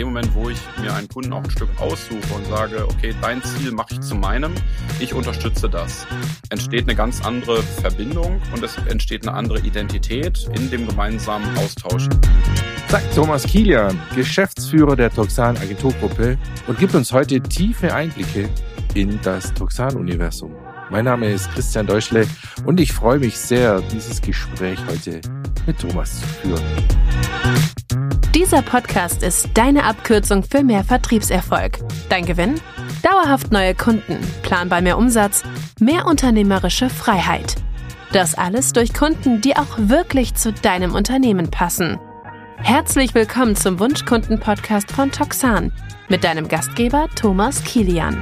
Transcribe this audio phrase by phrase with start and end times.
[0.00, 3.42] dem Moment, wo ich mir einen Kunden auch ein Stück aussuche und sage, okay, dein
[3.42, 4.54] Ziel mache ich zu meinem,
[4.98, 6.06] ich unterstütze das,
[6.48, 12.08] entsteht eine ganz andere Verbindung und es entsteht eine andere Identität in dem gemeinsamen Austausch.
[12.88, 18.48] Sagt Thomas Kilian, Geschäftsführer der Toxan Agenturgruppe und gibt uns heute tiefe Einblicke
[18.94, 20.54] in das Toxan-Universum.
[20.88, 22.26] Mein Name ist Christian Deutschle
[22.64, 25.20] und ich freue mich sehr, dieses Gespräch heute
[25.66, 26.99] mit Thomas zu führen.
[28.50, 31.78] Dieser Podcast ist deine Abkürzung für mehr Vertriebserfolg.
[32.08, 32.60] Dein Gewinn?
[33.00, 35.44] Dauerhaft neue Kunden, planbar mehr Umsatz,
[35.78, 37.54] mehr unternehmerische Freiheit.
[38.12, 42.00] Das alles durch Kunden, die auch wirklich zu deinem Unternehmen passen.
[42.56, 45.70] Herzlich willkommen zum Wunschkunden-Podcast von Toxan
[46.08, 48.20] mit deinem Gastgeber Thomas Kilian.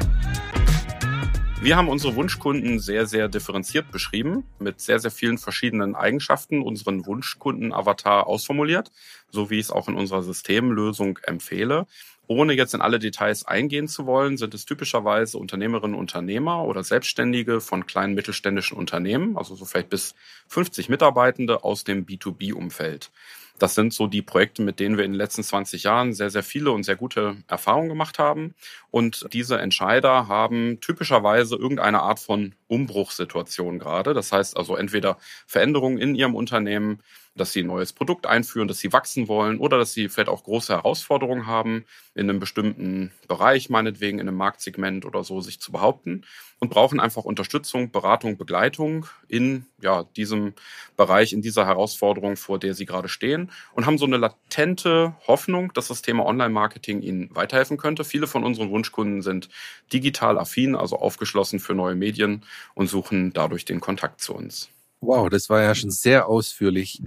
[1.60, 7.04] Wir haben unsere Wunschkunden sehr, sehr differenziert beschrieben, mit sehr, sehr vielen verschiedenen Eigenschaften unseren
[7.04, 8.92] Wunschkunden-Avatar ausformuliert,
[9.30, 11.86] so wie ich es auch in unserer Systemlösung empfehle.
[12.26, 16.84] Ohne jetzt in alle Details eingehen zu wollen, sind es typischerweise Unternehmerinnen und Unternehmer oder
[16.84, 20.14] Selbstständige von kleinen mittelständischen Unternehmen, also so vielleicht bis
[20.48, 23.10] 50 Mitarbeitende aus dem B2B-Umfeld.
[23.58, 26.42] Das sind so die Projekte, mit denen wir in den letzten 20 Jahren sehr, sehr
[26.42, 28.54] viele und sehr gute Erfahrungen gemacht haben.
[28.90, 34.14] Und diese Entscheider haben typischerweise irgendeine Art von Umbruchssituation gerade.
[34.14, 37.00] Das heißt also entweder Veränderungen in ihrem Unternehmen,
[37.38, 40.44] dass sie ein neues Produkt einführen, dass sie wachsen wollen oder dass sie vielleicht auch
[40.44, 45.70] große Herausforderungen haben, in einem bestimmten Bereich, meinetwegen in einem Marktsegment oder so, sich zu
[45.70, 46.24] behaupten
[46.58, 50.54] und brauchen einfach Unterstützung, Beratung, Begleitung in ja, diesem
[50.96, 55.72] Bereich, in dieser Herausforderung, vor der sie gerade stehen und haben so eine latente Hoffnung,
[55.74, 58.04] dass das Thema Online-Marketing ihnen weiterhelfen könnte.
[58.04, 59.48] Viele von unseren Wunschkunden sind
[59.92, 64.70] digital affin, also aufgeschlossen für neue Medien und suchen dadurch den Kontakt zu uns.
[65.02, 67.02] Wow, das war ja schon sehr ausführlich.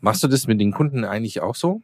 [0.00, 1.82] Machst du das mit den Kunden eigentlich auch so?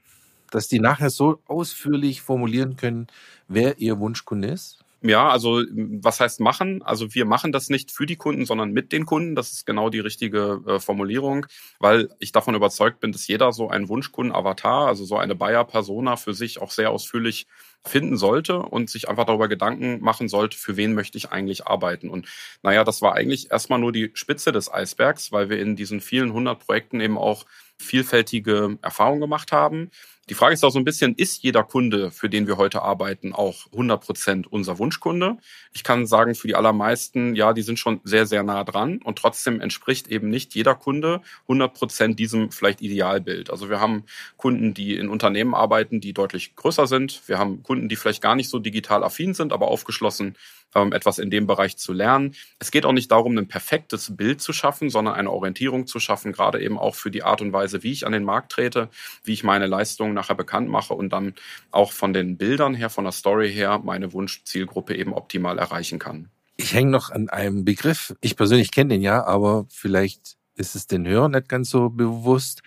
[0.51, 3.07] Dass die nachher so ausführlich formulieren können,
[3.49, 4.82] wer ihr Wunschkunde ist?
[5.05, 5.63] Ja, also
[6.01, 6.81] was heißt machen?
[6.83, 9.35] Also wir machen das nicht für die Kunden, sondern mit den Kunden.
[9.35, 11.47] Das ist genau die richtige äh, Formulierung,
[11.81, 16.35] weil ich davon überzeugt bin, dass jeder so einen Wunschkunden-Avatar, also so eine Buyer-Persona für
[16.35, 17.49] sich auch sehr ausführlich
[17.85, 22.09] finden sollte und sich einfach darüber Gedanken machen sollte, für wen möchte ich eigentlich arbeiten.
[22.09, 22.29] Und
[22.63, 26.33] naja, das war eigentlich erstmal nur die Spitze des Eisbergs, weil wir in diesen vielen
[26.33, 27.45] hundert Projekten eben auch
[27.77, 29.91] vielfältige Erfahrungen gemacht haben.
[30.33, 33.35] Die Frage ist auch so ein bisschen, ist jeder Kunde, für den wir heute arbeiten,
[33.35, 35.37] auch 100 Prozent unser Wunschkunde?
[35.75, 39.19] Ich kann sagen, für die allermeisten, ja, die sind schon sehr, sehr nah dran und
[39.19, 43.51] trotzdem entspricht eben nicht jeder Kunde 100 Prozent diesem vielleicht Idealbild.
[43.51, 44.05] Also wir haben
[44.39, 47.21] Kunden, die in Unternehmen arbeiten, die deutlich größer sind.
[47.29, 50.35] Wir haben Kunden, die vielleicht gar nicht so digital affin sind, aber aufgeschlossen
[50.75, 52.35] ähm, etwas in dem Bereich zu lernen.
[52.59, 56.33] Es geht auch nicht darum, ein perfektes Bild zu schaffen, sondern eine Orientierung zu schaffen,
[56.33, 58.89] gerade eben auch für die Art und Weise, wie ich an den Markt trete,
[59.25, 61.35] wie ich meine Leistungen nachher bekannt mache und dann
[61.71, 66.31] auch von den Bildern her, von der Story her, meine Wunschzielgruppe eben optimal erreichen kann.
[66.57, 68.15] Ich hänge noch an einem Begriff.
[68.21, 72.63] Ich persönlich kenne den ja, aber vielleicht ist es den Hörern nicht ganz so bewusst.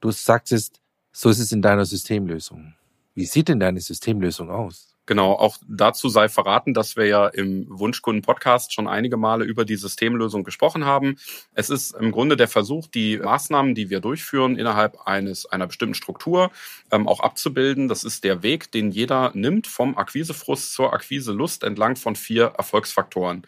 [0.00, 0.80] Du sagtest,
[1.12, 2.74] so ist es in deiner Systemlösung.
[3.14, 4.89] Wie sieht denn deine Systemlösung aus?
[5.10, 9.74] Genau, auch dazu sei verraten, dass wir ja im Wunschkunden-Podcast schon einige Male über die
[9.74, 11.16] Systemlösung gesprochen haben.
[11.52, 15.96] Es ist im Grunde der Versuch, die Maßnahmen, die wir durchführen, innerhalb eines einer bestimmten
[15.96, 16.52] Struktur
[16.92, 17.88] ähm, auch abzubilden.
[17.88, 23.42] Das ist der Weg, den jeder nimmt vom Akquisefrust zur Akquiselust entlang von vier Erfolgsfaktoren.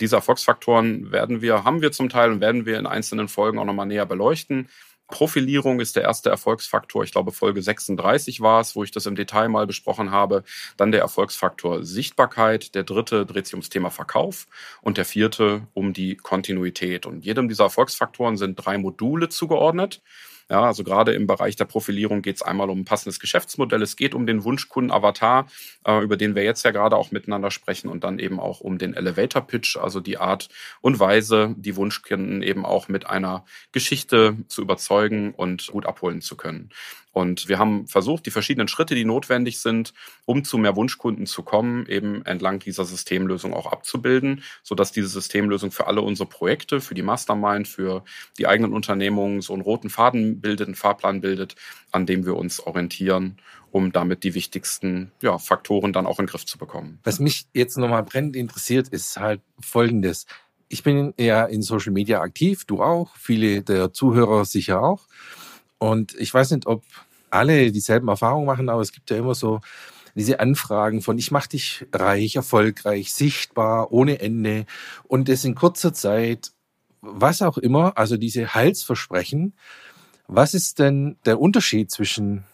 [0.00, 3.64] Diese Erfolgsfaktoren werden wir, haben wir zum Teil und werden wir in einzelnen Folgen auch
[3.64, 4.68] nochmal näher beleuchten.
[5.08, 7.02] Profilierung ist der erste Erfolgsfaktor.
[7.02, 10.44] Ich glaube, Folge 36 war es, wo ich das im Detail mal besprochen habe.
[10.76, 12.74] Dann der Erfolgsfaktor Sichtbarkeit.
[12.74, 14.46] Der dritte dreht sich ums Thema Verkauf
[14.82, 17.06] und der vierte um die Kontinuität.
[17.06, 20.02] Und jedem dieser Erfolgsfaktoren sind drei Module zugeordnet.
[20.50, 23.96] Ja, also gerade im Bereich der Profilierung geht es einmal um ein passendes Geschäftsmodell, es
[23.96, 25.46] geht um den Wunschkunden-Avatar,
[25.84, 28.78] äh, über den wir jetzt ja gerade auch miteinander sprechen und dann eben auch um
[28.78, 30.48] den Elevator-Pitch, also die Art
[30.80, 36.36] und Weise, die Wunschkunden eben auch mit einer Geschichte zu überzeugen und gut abholen zu
[36.36, 36.70] können.
[37.18, 39.92] Und wir haben versucht, die verschiedenen Schritte, die notwendig sind,
[40.24, 45.72] um zu mehr Wunschkunden zu kommen, eben entlang dieser Systemlösung auch abzubilden, sodass diese Systemlösung
[45.72, 48.04] für alle unsere Projekte, für die Mastermind, für
[48.38, 51.56] die eigenen Unternehmungen so einen roten Faden bildet, einen Fahrplan bildet,
[51.90, 53.38] an dem wir uns orientieren,
[53.72, 57.00] um damit die wichtigsten ja, Faktoren dann auch in den Griff zu bekommen.
[57.02, 60.26] Was mich jetzt nochmal brennend interessiert, ist halt Folgendes.
[60.68, 65.08] Ich bin ja in Social Media aktiv, du auch, viele der Zuhörer sicher auch.
[65.78, 66.84] Und ich weiß nicht, ob
[67.30, 69.60] alle dieselben Erfahrungen machen, aber es gibt ja immer so
[70.14, 74.66] diese Anfragen von ich mache dich reich, erfolgreich, sichtbar, ohne Ende
[75.04, 76.52] und das in kurzer Zeit,
[77.00, 79.54] was auch immer, also diese Heilsversprechen.
[80.26, 82.44] Was ist denn der Unterschied zwischen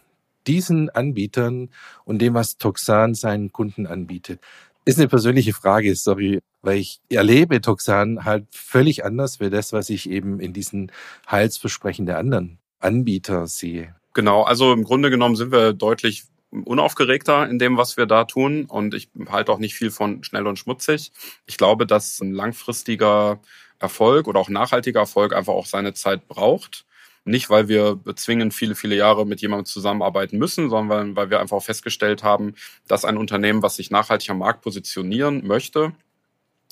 [0.47, 1.71] diesen Anbietern
[2.05, 4.41] und dem, was Toxan seinen Kunden anbietet?
[4.85, 9.89] Ist eine persönliche Frage, sorry, weil ich erlebe Toxan halt völlig anders wie das, was
[9.89, 10.93] ich eben in diesen
[11.31, 13.95] Heilsversprechen der anderen Anbieter sehe.
[14.15, 18.65] Genau, also im Grunde genommen sind wir deutlich unaufgeregter in dem, was wir da tun.
[18.67, 21.13] Und ich halte auch nicht viel von schnell und schmutzig.
[21.47, 23.41] Ich glaube, dass ein langfristiger
[23.81, 26.87] Erfolg oder auch nachhaltiger Erfolg einfach auch seine Zeit braucht.
[27.27, 31.63] Nicht, weil wir zwingend viele, viele Jahre mit jemandem zusammenarbeiten müssen, sondern weil wir einfach
[31.63, 32.55] festgestellt haben,
[32.87, 35.93] dass ein Unternehmen, was sich nachhaltig am Markt positionieren möchte,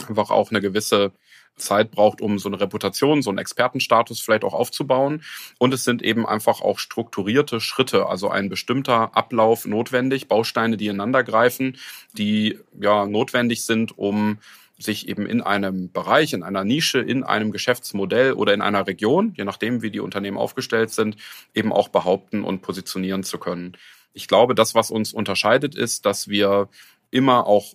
[0.08, 1.12] einfach auch eine gewisse
[1.56, 5.22] Zeit braucht, um so eine Reputation, so einen Expertenstatus vielleicht auch aufzubauen.
[5.58, 10.86] Und es sind eben einfach auch strukturierte Schritte, also ein bestimmter Ablauf notwendig, Bausteine, die
[10.86, 11.78] ineinander greifen,
[12.12, 14.38] die ja notwendig sind, um
[14.78, 19.32] sich eben in einem Bereich, in einer Nische, in einem Geschäftsmodell oder in einer Region,
[19.36, 21.16] je nachdem, wie die Unternehmen aufgestellt sind,
[21.54, 23.76] eben auch behaupten und positionieren zu können.
[24.12, 26.68] Ich glaube, das, was uns unterscheidet, ist, dass wir
[27.10, 27.74] immer auch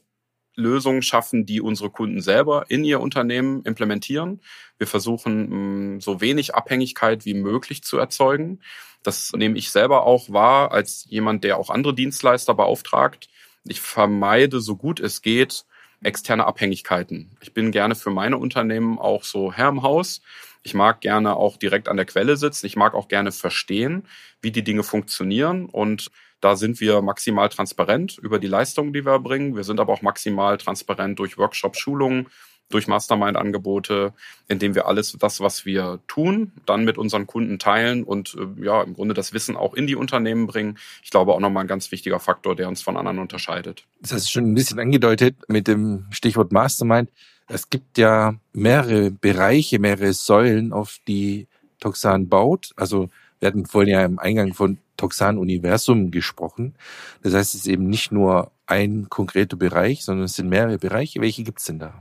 [0.58, 4.42] Lösungen schaffen, die unsere Kunden selber in ihr Unternehmen implementieren.
[4.78, 8.60] Wir versuchen, mm, so wenig Abhängigkeit wie möglich zu erzeugen.
[9.04, 13.30] Das nehme ich selber auch wahr als jemand, der auch andere Dienstleister beauftragt.
[13.66, 15.66] Ich vermeide, so gut es geht,
[16.04, 17.38] externe Abhängigkeiten.
[17.42, 20.22] Ich bin gerne für meine Unternehmen auch so Herr im Haus.
[20.64, 22.66] Ich mag gerne auch direkt an der Quelle sitzen.
[22.66, 24.08] Ich mag auch gerne verstehen,
[24.42, 26.12] wie die Dinge funktionieren und
[26.42, 29.56] da sind wir maximal transparent über die Leistungen, die wir erbringen.
[29.56, 32.28] Wir sind aber auch maximal transparent durch Workshops, Schulungen,
[32.70, 34.14] durch Mastermind-Angebote,
[34.48, 38.84] indem wir alles das, was wir tun, dann mit unseren Kunden teilen und äh, ja,
[38.84, 40.78] im Grunde das Wissen auch in die Unternehmen bringen.
[41.02, 43.86] Ich glaube auch nochmal ein ganz wichtiger Faktor, der uns von anderen unterscheidet.
[44.02, 47.10] Das hast du schon ein bisschen angedeutet mit dem Stichwort Mastermind.
[47.48, 51.48] Es gibt ja mehrere Bereiche, mehrere Säulen, auf die
[51.80, 52.72] Toxan baut.
[52.76, 53.08] Also
[53.40, 56.76] wir hatten vorhin ja im Eingang von Toxan-Universum gesprochen.
[57.24, 61.22] Das heißt, es ist eben nicht nur ein konkreter Bereich, sondern es sind mehrere Bereiche.
[61.22, 61.94] Welche gibt's denn da?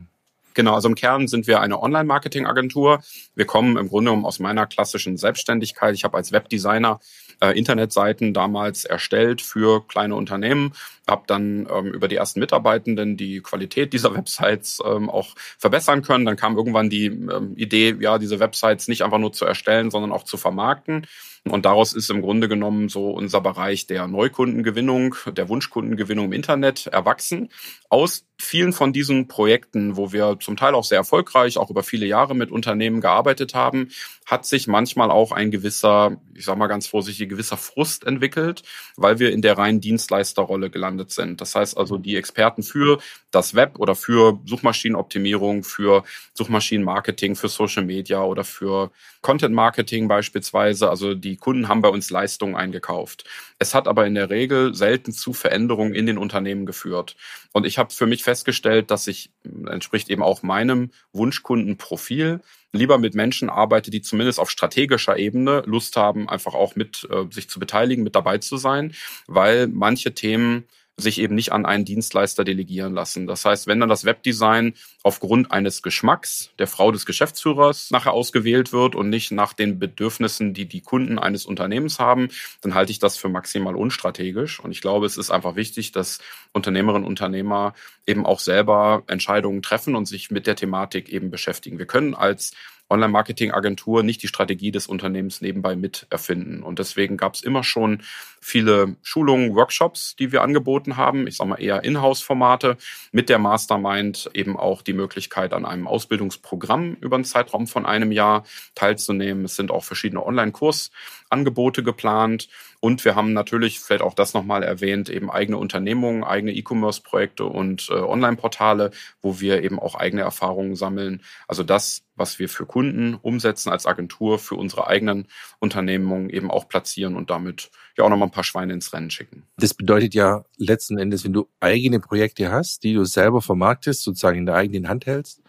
[0.57, 3.03] Genau, also im Kern sind wir eine Online-Marketing-Agentur.
[3.35, 5.95] Wir kommen im Grunde genommen aus meiner klassischen Selbstständigkeit.
[5.95, 6.99] Ich habe als Webdesigner
[7.43, 10.73] äh, Internetseiten damals erstellt für kleine Unternehmen,
[11.07, 16.25] habe dann ähm, über die ersten Mitarbeitenden die Qualität dieser Websites ähm, auch verbessern können.
[16.25, 20.11] Dann kam irgendwann die ähm, Idee, ja, diese Websites nicht einfach nur zu erstellen, sondern
[20.11, 21.07] auch zu vermarkten.
[21.49, 26.89] Und daraus ist im Grunde genommen so unser Bereich der Neukundengewinnung, der Wunschkundengewinnung im Internet
[26.89, 27.51] erwachsen.
[27.89, 32.07] Aus vielen von diesen Projekten, wo wir zum Teil auch sehr erfolgreich, auch über viele
[32.07, 33.91] Jahre mit Unternehmen gearbeitet haben,
[34.27, 38.63] hat sich manchmal auch ein gewisser, ich sage mal ganz vorsichtig, gewisser Frust entwickelt,
[38.97, 41.41] weil wir in der reinen Dienstleisterrolle gelandet sind.
[41.41, 42.99] Das heißt also, die Experten für
[43.31, 46.03] das Web oder für Suchmaschinenoptimierung, für
[46.35, 48.91] Suchmaschinenmarketing, für Social Media oder für
[49.23, 53.25] Content Marketing beispielsweise, also die Kunden haben bei uns Leistungen eingekauft.
[53.59, 57.17] Es hat aber in der Regel selten zu Veränderungen in den Unternehmen geführt.
[57.53, 59.31] Und ich habe für mich festgestellt, dass ich,
[59.67, 62.41] entspricht eben auch meinem Wunschkundenprofil,
[62.73, 67.25] lieber mit Menschen arbeite, die zumindest auf strategischer Ebene Lust haben, einfach auch mit äh,
[67.31, 68.95] sich zu beteiligen, mit dabei zu sein,
[69.27, 70.65] weil manche Themen
[70.97, 73.27] sich eben nicht an einen Dienstleister delegieren lassen.
[73.27, 78.73] Das heißt, wenn dann das Webdesign aufgrund eines Geschmacks der Frau des Geschäftsführers nachher ausgewählt
[78.73, 82.29] wird und nicht nach den Bedürfnissen, die die Kunden eines Unternehmens haben,
[82.63, 84.59] dann halte ich das für maximal unstrategisch.
[84.61, 86.19] Und ich glaube, es ist einfach wichtig, dass
[86.53, 87.75] Unternehmerinnen und Unternehmer
[88.07, 91.79] eben auch selber Entscheidungen treffen und sich mit der Thematik eben beschäftigen.
[91.79, 92.53] Wir können als
[92.89, 96.63] Online-Marketing-Agentur nicht die Strategie des Unternehmens nebenbei mit erfinden.
[96.63, 98.03] Und deswegen gab es immer schon
[98.41, 101.27] viele Schulungen, Workshops, die wir angeboten haben.
[101.27, 102.77] Ich sage mal eher Inhouse-Formate.
[103.11, 108.13] Mit der Mastermind eben auch die Möglichkeit, an einem Ausbildungsprogramm über einen Zeitraum von einem
[108.13, 109.45] Jahr teilzunehmen.
[109.45, 112.49] Es sind auch verschiedene Online-Kursangebote geplant.
[112.87, 117.89] Und wir haben natürlich, vielleicht auch das nochmal erwähnt, eben eigene Unternehmungen, eigene E-Commerce-Projekte und
[117.91, 121.21] äh, Online-Portale, wo wir eben auch eigene Erfahrungen sammeln.
[121.49, 125.27] Also das, was wir für Kunden umsetzen als Agentur, für unsere eigenen
[125.59, 129.43] Unternehmungen eben auch platzieren und damit ja auch nochmal ein paar Schweine ins Rennen schicken.
[129.57, 134.39] Das bedeutet ja letzten Endes, wenn du eigene Projekte hast, die du selber vermarktest, sozusagen
[134.39, 135.43] in der eigenen Hand hältst,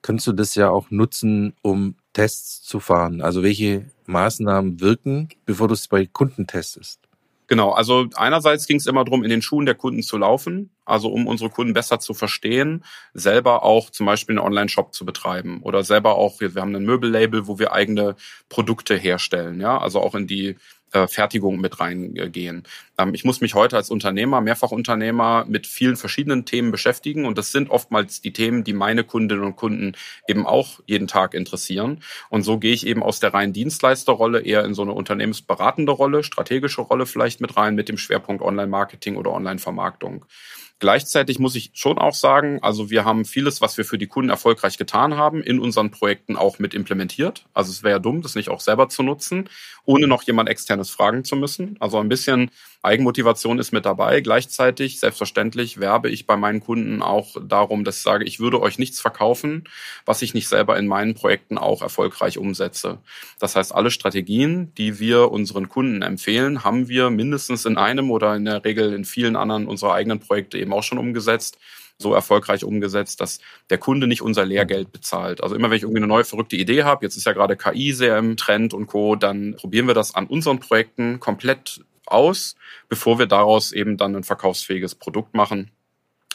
[0.00, 3.20] kannst du das ja auch nutzen, um Tests zu fahren.
[3.20, 7.00] Also welche Maßnahmen wirken, bevor du es bei Kunden testest?
[7.46, 11.08] Genau, also einerseits ging es immer darum, in den Schuhen der Kunden zu laufen, also
[11.08, 15.84] um unsere Kunden besser zu verstehen, selber auch zum Beispiel einen Online-Shop zu betreiben oder
[15.84, 18.16] selber auch, wir haben ein Möbellabel, wo wir eigene
[18.48, 20.56] Produkte herstellen, ja, also auch in die
[20.94, 22.62] äh, Fertigung mit reingehen.
[22.98, 27.52] Ähm, ich muss mich heute als Unternehmer, Mehrfachunternehmer mit vielen verschiedenen Themen beschäftigen und das
[27.52, 29.96] sind oftmals die Themen, die meine Kundinnen und Kunden
[30.28, 32.00] eben auch jeden Tag interessieren.
[32.30, 36.22] Und so gehe ich eben aus der reinen Dienstleisterrolle eher in so eine unternehmensberatende Rolle,
[36.22, 40.24] strategische Rolle vielleicht mit rein, mit dem Schwerpunkt Online-Marketing oder Online-Vermarktung.
[40.80, 44.28] Gleichzeitig muss ich schon auch sagen, also wir haben vieles, was wir für die Kunden
[44.28, 47.46] erfolgreich getan haben, in unseren Projekten auch mit implementiert.
[47.54, 49.48] Also es wäre ja dumm, das nicht auch selber zu nutzen,
[49.84, 51.76] ohne noch jemand externes fragen zu müssen.
[51.80, 52.50] Also ein bisschen
[52.82, 54.20] Eigenmotivation ist mit dabei.
[54.20, 58.78] Gleichzeitig, selbstverständlich, werbe ich bei meinen Kunden auch darum, dass ich sage, ich würde euch
[58.78, 59.64] nichts verkaufen,
[60.04, 62.98] was ich nicht selber in meinen Projekten auch erfolgreich umsetze.
[63.38, 68.36] Das heißt, alle Strategien, die wir unseren Kunden empfehlen, haben wir mindestens in einem oder
[68.36, 71.58] in der Regel in vielen anderen unserer eigenen Projekte eben auch schon umgesetzt
[71.98, 73.38] so erfolgreich umgesetzt, dass
[73.70, 75.42] der Kunde nicht unser Lehrgeld bezahlt.
[75.42, 77.92] Also immer wenn ich irgendwie eine neue verrückte Idee habe, jetzt ist ja gerade KI
[77.92, 82.56] sehr im Trend und Co., dann probieren wir das an unseren Projekten komplett aus,
[82.88, 85.70] bevor wir daraus eben dann ein verkaufsfähiges Produkt machen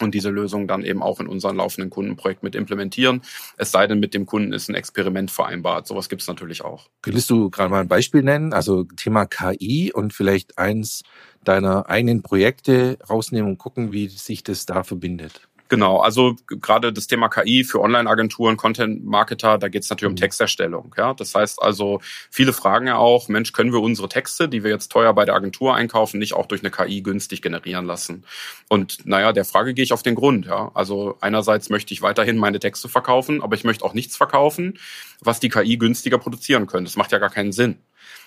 [0.02, 3.22] und diese Lösung dann eben auch in unseren laufenden Kundenprojekt mit implementieren.
[3.58, 5.88] Es sei denn, mit dem Kunden ist ein Experiment vereinbart.
[5.88, 6.90] Sowas gibt es natürlich auch.
[7.02, 8.54] Könntest du gerade mal ein Beispiel nennen?
[8.54, 11.04] Also Thema KI und vielleicht eins
[11.44, 15.49] deiner eigenen Projekte rausnehmen und gucken, wie sich das da verbindet.
[15.70, 20.18] Genau, also gerade das Thema KI für Online-Agenturen, Content-Marketer, da geht es natürlich um mhm.
[20.18, 20.96] Texterstellung.
[20.98, 24.72] Ja, das heißt also, viele fragen ja auch, Mensch, können wir unsere Texte, die wir
[24.72, 28.26] jetzt teuer bei der Agentur einkaufen, nicht auch durch eine KI günstig generieren lassen?
[28.68, 30.48] Und naja, der Frage gehe ich auf den Grund.
[30.48, 34.80] Ja, also einerseits möchte ich weiterhin meine Texte verkaufen, aber ich möchte auch nichts verkaufen,
[35.22, 36.86] was die KI günstiger produzieren könnte.
[36.86, 37.78] Das macht ja gar keinen Sinn.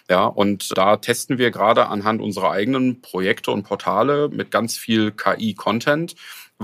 [0.09, 5.13] Ja, und da testen wir gerade anhand unserer eigenen Projekte und Portale mit ganz viel
[5.13, 6.15] KI-Content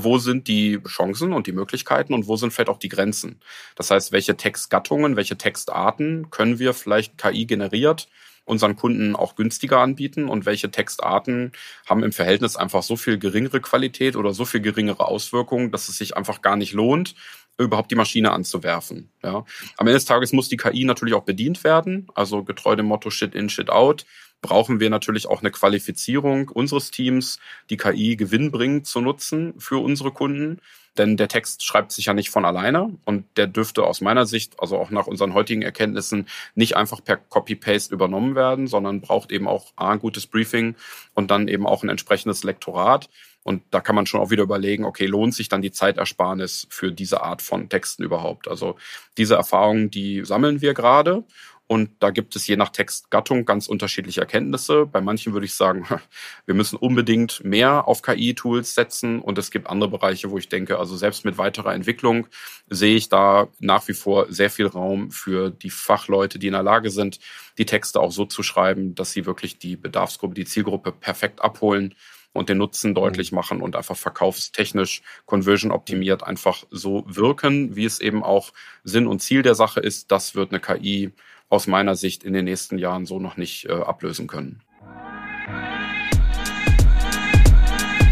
[0.05, 3.41] wo sind die Chancen und die Möglichkeiten und wo sind vielleicht auch die Grenzen.
[3.77, 8.09] Das heißt, welche Textgattungen, welche Textarten können wir vielleicht KI generiert
[8.49, 11.53] unseren Kunden auch günstiger anbieten und welche Textarten
[11.87, 15.99] haben im Verhältnis einfach so viel geringere Qualität oder so viel geringere Auswirkungen, dass es
[15.99, 17.15] sich einfach gar nicht lohnt,
[17.59, 19.11] überhaupt die Maschine anzuwerfen.
[19.23, 19.45] Ja.
[19.77, 23.11] Am Ende des Tages muss die KI natürlich auch bedient werden, also getreu dem Motto
[23.11, 24.07] Shit in, Shit out
[24.41, 27.39] brauchen wir natürlich auch eine Qualifizierung unseres Teams,
[27.71, 30.61] die KI gewinnbringend zu nutzen für unsere Kunden.
[30.97, 34.59] Denn der Text schreibt sich ja nicht von alleine und der dürfte aus meiner Sicht,
[34.59, 36.27] also auch nach unseren heutigen Erkenntnissen,
[36.57, 40.75] nicht einfach per Copy-Paste übernommen werden, sondern braucht eben auch ein gutes Briefing
[41.15, 43.09] und dann eben auch ein entsprechendes Lektorat.
[43.45, 46.93] Und da kann man schon auch wieder überlegen, okay, lohnt sich dann die Zeitersparnis für
[46.93, 48.49] diese Art von Texten überhaupt?
[48.49, 48.77] Also
[49.17, 51.25] diese Erfahrungen, die sammeln wir gerade
[51.71, 54.87] und da gibt es je nach Textgattung ganz unterschiedliche Erkenntnisse.
[54.87, 55.87] Bei manchen würde ich sagen,
[56.47, 59.21] wir müssen unbedingt mehr auf KI-Tools setzen.
[59.21, 62.27] Und es gibt andere Bereiche, wo ich denke, also selbst mit weiterer Entwicklung
[62.71, 66.63] sehe ich da nach wie vor sehr viel Raum für die Fachleute, die in der
[66.63, 67.21] Lage sind,
[67.59, 71.95] die Texte auch so zu schreiben, dass sie wirklich die Bedarfsgruppe, die Zielgruppe perfekt abholen
[72.33, 78.01] und den Nutzen deutlich machen und einfach verkaufstechnisch, conversion optimiert einfach so wirken, wie es
[78.01, 78.53] eben auch
[78.85, 80.11] Sinn und Ziel der Sache ist.
[80.11, 81.13] Das wird eine KI
[81.49, 84.61] aus meiner Sicht in den nächsten Jahren so noch nicht äh, ablösen können.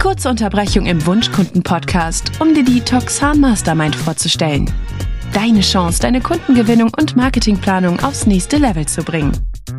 [0.00, 4.72] Kurze Unterbrechung im Wunschkunden-Podcast, um dir die Toxan Mastermind vorzustellen.
[5.32, 9.32] Deine Chance, deine Kundengewinnung und Marketingplanung aufs nächste Level zu bringen.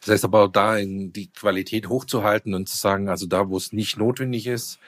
[0.00, 3.72] Das heißt aber auch da die Qualität hochzuhalten und zu sagen, also da, wo es
[3.72, 4.78] nicht notwendig ist,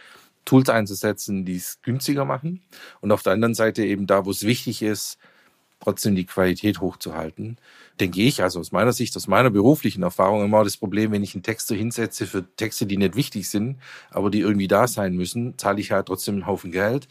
[0.44, 2.62] Tools einzusetzen, die es günstiger machen.
[3.00, 5.18] Und auf der anderen Seite eben da, wo es wichtig ist,
[5.80, 7.56] trotzdem die Qualität hochzuhalten.
[7.98, 11.34] Denke ich, also aus meiner Sicht, aus meiner beruflichen Erfahrung immer das Problem, wenn ich
[11.34, 13.78] einen Text so hinsetze für Texte, die nicht wichtig sind,
[14.10, 17.08] aber die irgendwie da sein müssen, zahle ich halt trotzdem einen Haufen Geld.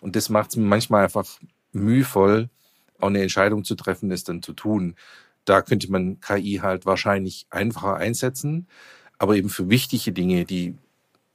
[0.00, 1.26] Und das macht es mir manchmal einfach
[1.72, 2.50] mühevoll,
[2.98, 4.94] auch eine Entscheidung zu treffen, es dann zu tun.
[5.46, 8.66] Da könnte man KI halt wahrscheinlich einfacher einsetzen,
[9.18, 10.74] aber eben für wichtige Dinge, die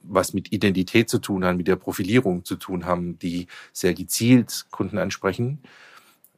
[0.02, 4.66] was mit Identität zu tun haben, mit der Profilierung zu tun haben, die sehr gezielt
[4.70, 5.60] Kunden ansprechen,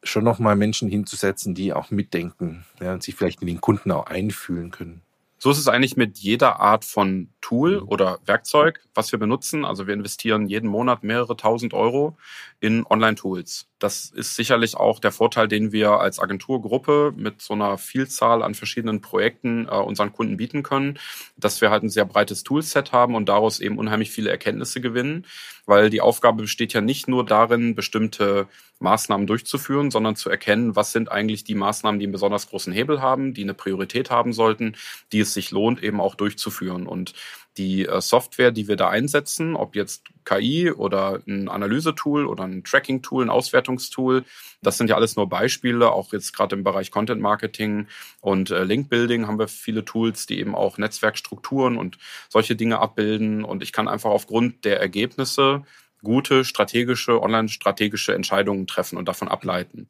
[0.04, 4.06] schon nochmal Menschen hinzusetzen, die auch mitdenken ja, und sich vielleicht in den Kunden auch
[4.06, 5.02] einfühlen können.
[5.38, 7.88] So ist es eigentlich mit jeder Art von Tool mhm.
[7.88, 9.64] oder Werkzeug, was wir benutzen.
[9.64, 12.16] Also wir investieren jeden Monat mehrere tausend Euro
[12.60, 13.68] in Online-Tools.
[13.78, 18.54] Das ist sicherlich auch der Vorteil, den wir als Agenturgruppe mit so einer Vielzahl an
[18.54, 20.98] verschiedenen Projekten äh, unseren Kunden bieten können,
[21.36, 25.26] dass wir halt ein sehr breites Toolset haben und daraus eben unheimlich viele Erkenntnisse gewinnen,
[25.66, 28.46] weil die Aufgabe besteht ja nicht nur darin, bestimmte
[28.80, 33.02] Maßnahmen durchzuführen, sondern zu erkennen, was sind eigentlich die Maßnahmen, die einen besonders großen Hebel
[33.02, 34.76] haben, die eine Priorität haben sollten,
[35.12, 36.86] die es sich lohnt, eben auch durchzuführen.
[36.86, 37.14] Und
[37.56, 42.64] die äh, Software, die wir da einsetzen, ob jetzt KI oder ein Analysetool oder ein
[42.64, 44.24] Tracking-Tool, ein Auswertungstool,
[44.64, 45.92] das sind ja alles nur Beispiele.
[45.92, 47.86] Auch jetzt gerade im Bereich Content Marketing
[48.20, 52.78] und äh, Link Building haben wir viele Tools, die eben auch Netzwerkstrukturen und solche Dinge
[52.78, 53.44] abbilden.
[53.44, 55.62] Und ich kann einfach aufgrund der Ergebnisse
[56.02, 59.88] gute strategische, online-strategische Entscheidungen treffen und davon ableiten.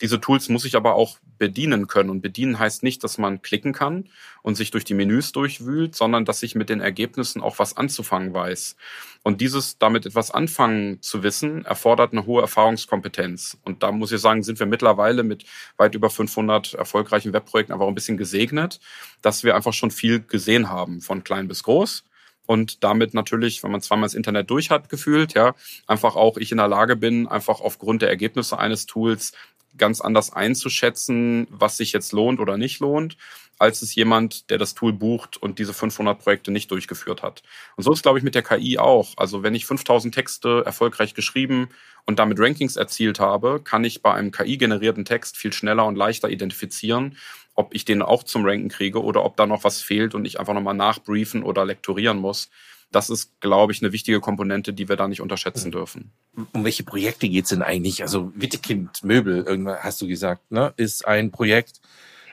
[0.00, 2.10] Diese Tools muss ich aber auch bedienen können.
[2.10, 4.08] Und bedienen heißt nicht, dass man klicken kann
[4.42, 8.32] und sich durch die Menüs durchwühlt, sondern dass ich mit den Ergebnissen auch was anzufangen
[8.32, 8.76] weiß.
[9.22, 13.58] Und dieses damit etwas anfangen zu wissen, erfordert eine hohe Erfahrungskompetenz.
[13.64, 15.44] Und da muss ich sagen, sind wir mittlerweile mit
[15.76, 18.80] weit über 500 erfolgreichen Webprojekten einfach ein bisschen gesegnet,
[19.20, 22.04] dass wir einfach schon viel gesehen haben, von klein bis groß
[22.46, 25.54] und damit natürlich, wenn man zweimal das Internet durch hat, gefühlt, ja,
[25.86, 29.32] einfach auch ich in der Lage bin, einfach aufgrund der Ergebnisse eines Tools
[29.76, 33.16] ganz anders einzuschätzen, was sich jetzt lohnt oder nicht lohnt,
[33.58, 37.42] als es jemand, der das Tool bucht und diese 500 Projekte nicht durchgeführt hat.
[37.76, 39.12] Und so ist, glaube ich, mit der KI auch.
[39.16, 41.68] Also wenn ich 5000 Texte erfolgreich geschrieben
[42.04, 46.28] und damit Rankings erzielt habe, kann ich bei einem KI-generierten Text viel schneller und leichter
[46.28, 47.16] identifizieren,
[47.54, 50.40] ob ich den auch zum Ranken kriege oder ob da noch was fehlt und ich
[50.40, 52.50] einfach nochmal nachbriefen oder lektorieren muss
[52.92, 55.72] das ist, glaube ich, eine wichtige Komponente, die wir da nicht unterschätzen mhm.
[55.72, 56.12] dürfen.
[56.52, 58.02] Um welche Projekte geht's denn eigentlich?
[58.02, 61.80] Also Wittekind Möbel, irgendwann hast du gesagt, ne, ist ein Projekt.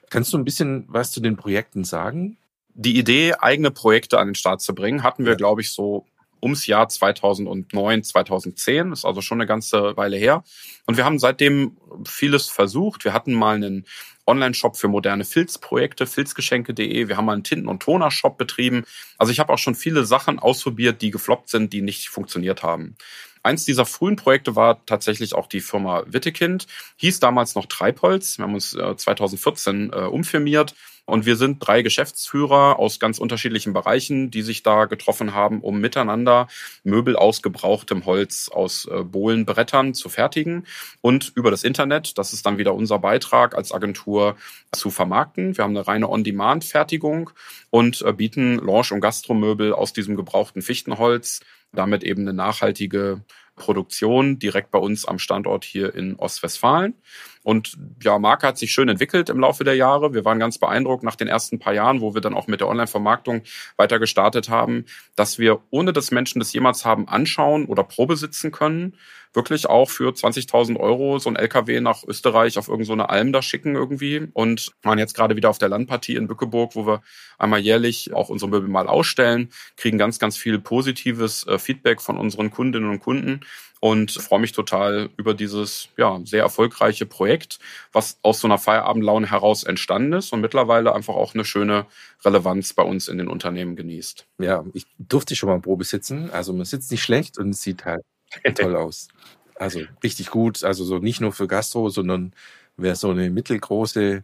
[0.09, 2.37] Kannst du ein bisschen was zu den Projekten sagen?
[2.73, 5.37] Die Idee, eigene Projekte an den Start zu bringen, hatten wir, ja.
[5.37, 6.05] glaube ich, so
[6.41, 8.91] ums Jahr 2009, 2010.
[8.91, 10.43] ist also schon eine ganze Weile her.
[10.85, 13.03] Und wir haben seitdem vieles versucht.
[13.03, 13.85] Wir hatten mal einen
[14.29, 17.07] Online-Shop für moderne Filzprojekte, filzgeschenke.de.
[17.07, 18.85] Wir haben mal einen Tinten- und Toner-Shop betrieben.
[19.17, 22.95] Also ich habe auch schon viele Sachen ausprobiert, die gefloppt sind, die nicht funktioniert haben.
[23.41, 28.37] Eins dieser frühen Projekte war tatsächlich auch die Firma Wittekind, hieß damals noch Treibholz.
[28.37, 30.75] Wir haben uns 2014 äh, äh, umfirmiert
[31.09, 35.81] und wir sind drei Geschäftsführer aus ganz unterschiedlichen Bereichen, die sich da getroffen haben, um
[35.81, 36.47] miteinander
[36.83, 40.65] Möbel aus gebrauchtem Holz aus äh, Bohlenbrettern zu fertigen
[41.01, 44.35] und über das Internet, das ist dann wieder unser Beitrag als Agentur
[44.71, 45.57] zu vermarkten.
[45.57, 47.31] Wir haben eine reine On-Demand-Fertigung
[47.69, 51.41] und äh, bieten Lounge- und Gastromöbel aus diesem gebrauchten Fichtenholz,
[51.71, 53.23] damit eben eine nachhaltige
[53.55, 56.95] Produktion direkt bei uns am Standort hier in Ostwestfalen.
[57.43, 60.13] Und ja, Marke hat sich schön entwickelt im Laufe der Jahre.
[60.13, 62.67] Wir waren ganz beeindruckt nach den ersten paar Jahren, wo wir dann auch mit der
[62.67, 63.43] Online-Vermarktung
[63.77, 68.51] weiter gestartet haben, dass wir, ohne dass Menschen das jemals haben anschauen oder Probe sitzen
[68.51, 68.95] können,
[69.33, 73.41] wirklich auch für 20.000 Euro so ein LKW nach Österreich auf irgendeine so Alm da
[73.41, 74.27] schicken irgendwie.
[74.33, 77.01] Und waren jetzt gerade wieder auf der Landpartie in Bückeburg, wo wir
[77.37, 82.17] einmal jährlich auch unsere Möbel mal ausstellen, kriegen ganz, ganz viel positives äh, Feedback von
[82.17, 83.41] unseren Kundinnen und Kunden
[83.79, 87.59] und freue mich total über dieses ja, sehr erfolgreiche Projekt,
[87.93, 91.85] was aus so einer Feierabendlaune heraus entstanden ist und mittlerweile einfach auch eine schöne
[92.23, 94.27] Relevanz bei uns in den Unternehmen genießt.
[94.39, 96.29] Ja, ich durfte schon mal im Probe sitzen.
[96.31, 98.03] Also man sitzt nicht schlecht und es sieht halt
[98.55, 99.07] toll aus.
[99.55, 100.63] Also richtig gut.
[100.63, 102.33] Also so nicht nur für Gastro, sondern
[102.75, 104.23] wer so eine mittelgroße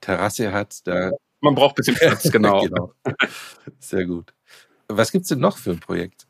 [0.00, 1.10] Terrasse hat, da.
[1.40, 2.62] Man braucht ein bisschen Platz, genau.
[2.62, 2.92] genau.
[3.78, 4.32] Sehr gut.
[4.88, 6.25] Was gibt's denn noch für ein Projekt?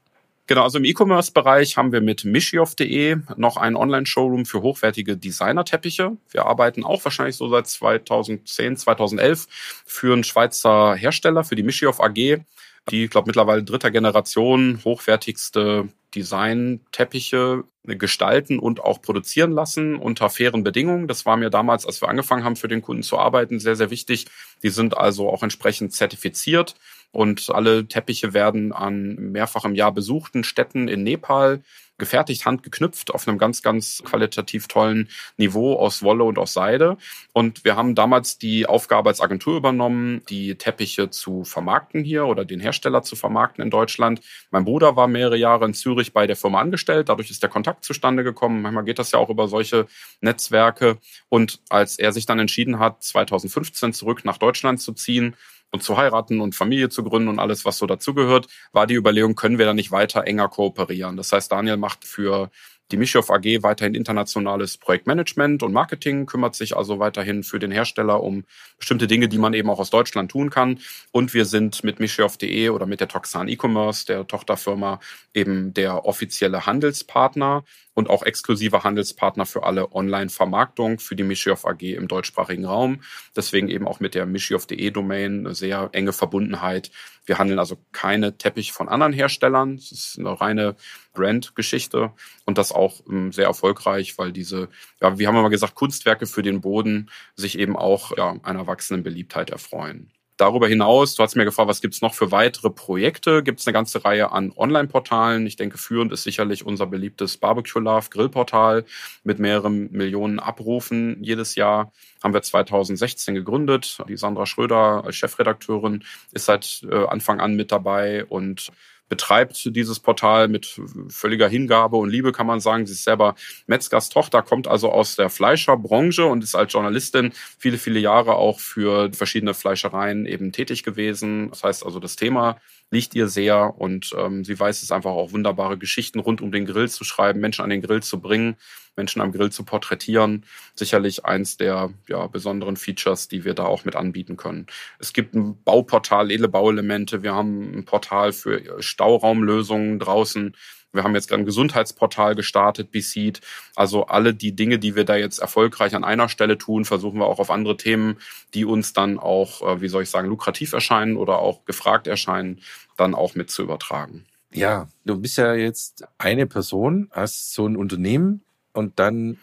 [0.49, 6.17] Genau, also im E-Commerce-Bereich haben wir mit mischioff.de noch einen Online-Showroom für hochwertige Designer-Teppiche.
[6.31, 9.49] Wir arbeiten auch wahrscheinlich so seit 2010, 2011
[9.85, 12.45] für einen Schweizer Hersteller, für die Mischioff AG,
[12.91, 20.65] die, ich glaube, mittlerweile dritter Generation hochwertigste Design-Teppiche gestalten und auch produzieren lassen unter fairen
[20.65, 21.09] Bedingungen.
[21.09, 23.91] Das war mir damals, als wir angefangen haben, für den Kunden zu arbeiten, sehr, sehr
[23.91, 24.27] wichtig.
[24.63, 26.75] Die sind also auch entsprechend zertifiziert
[27.13, 31.63] und alle Teppiche werden an mehrfach im Jahr besuchten Städten in Nepal
[31.99, 36.97] gefertigt, handgeknüpft auf einem ganz, ganz qualitativ tollen Niveau aus Wolle und aus Seide.
[37.33, 42.45] Und wir haben damals die Aufgabe als Agentur übernommen, die Teppiche zu vermarkten hier oder
[42.45, 44.21] den Hersteller zu vermarkten in Deutschland.
[44.51, 47.09] Mein Bruder war mehrere Jahre in Zürich bei der Firma angestellt.
[47.09, 48.63] Dadurch ist der Kontakt zustande gekommen.
[48.63, 49.87] Manchmal geht das ja auch über solche
[50.21, 50.99] Netzwerke.
[51.29, 55.35] Und als er sich dann entschieden hat, 2015 zurück nach Deutschland zu ziehen,
[55.77, 59.35] und zu heiraten und Familie zu gründen und alles, was so dazugehört, war die Überlegung,
[59.35, 61.17] können wir da nicht weiter enger kooperieren.
[61.17, 62.51] Das heißt, Daniel macht für
[62.93, 68.23] Die Mischioff AG weiterhin internationales Projektmanagement und Marketing, kümmert sich also weiterhin für den Hersteller
[68.23, 68.45] um
[68.79, 70.79] bestimmte Dinge, die man eben auch aus Deutschland tun kann.
[71.11, 75.01] Und wir sind mit Mischioff.de oder mit der Toxan E-Commerce, der Tochterfirma,
[75.35, 77.65] eben der offizielle Handelspartner
[77.97, 83.01] und auch exklusiver Handelspartner für alle Online-Vermarktung für die Mischioff AG im deutschsprachigen Raum.
[83.35, 86.91] Deswegen eben auch mit der Mischioff.de Domain eine sehr enge Verbundenheit.
[87.25, 89.77] Wir handeln also keine Teppich von anderen Herstellern.
[89.77, 90.77] Es ist eine reine
[91.15, 92.13] Brand-Geschichte
[92.45, 94.69] und das auch ähm, sehr erfolgreich, weil diese,
[95.01, 98.67] ja, wie haben wir mal gesagt, Kunstwerke für den Boden sich eben auch ja, einer
[98.67, 100.13] wachsenden Beliebtheit erfreuen.
[100.39, 103.43] Darüber hinaus, du hast mir gefragt, was gibt's noch für weitere Projekte?
[103.43, 105.47] Gibt es eine ganze Reihe an Online-Portalen.
[105.47, 108.85] Ich denke, führend ist sicherlich unser beliebtes Barbecue Love Grillportal
[109.25, 111.91] mit mehreren Millionen Abrufen jedes Jahr.
[112.23, 113.97] Haben wir 2016 gegründet.
[114.11, 118.71] Die Sandra Schröder als Chefredakteurin ist seit äh, Anfang an mit dabei und
[119.09, 122.87] betreibt dieses Portal mit völliger Hingabe und Liebe, kann man sagen.
[122.87, 123.35] Sie ist selber
[123.67, 128.59] Metzgers Tochter, kommt also aus der Fleischerbranche und ist als Journalistin viele, viele Jahre auch
[128.59, 131.51] für verschiedene Fleischereien eben tätig gewesen.
[131.51, 132.57] Das heißt also, das Thema
[132.91, 136.67] liegt ihr sehr und ähm, sie weiß es einfach auch wunderbare Geschichten rund um den
[136.67, 138.57] Grill zu schreiben, Menschen an den Grill zu bringen,
[138.97, 140.45] Menschen am Grill zu porträtieren.
[140.75, 144.67] Sicherlich eins der ja, besonderen Features, die wir da auch mit anbieten können.
[144.99, 147.23] Es gibt ein Bauportal, edle Bauelemente.
[147.23, 150.57] Wir haben ein Portal für Stauraumlösungen draußen.
[150.93, 153.41] Wir haben jetzt ein Gesundheitsportal gestartet, BSeed.
[153.75, 157.27] Also alle die Dinge, die wir da jetzt erfolgreich an einer Stelle tun, versuchen wir
[157.27, 158.17] auch auf andere Themen,
[158.55, 162.61] die uns dann auch, äh, wie soll ich sagen, lukrativ erscheinen oder auch gefragt erscheinen,
[162.97, 164.25] dann auch mit zu übertragen.
[164.53, 168.46] Ja, du bist ja jetzt eine Person, hast so ein Unternehmen
[168.77, 169.39] und dann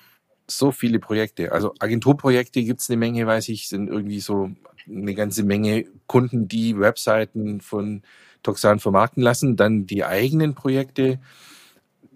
[0.47, 1.51] so viele Projekte.
[1.51, 4.51] Also Agenturprojekte gibt es eine Menge, weiß ich, sind irgendwie so
[4.87, 8.03] eine ganze Menge Kunden, die Webseiten von
[8.43, 9.55] Toxan vermarkten lassen.
[9.55, 11.19] Dann die eigenen Projekte.